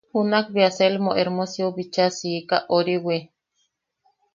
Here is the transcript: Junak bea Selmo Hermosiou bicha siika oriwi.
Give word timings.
Junak 0.13 0.45
bea 0.55 0.71
Selmo 0.77 1.11
Hermosiou 1.19 1.71
bicha 1.77 2.05
siika 2.17 2.57
oriwi. 2.79 3.19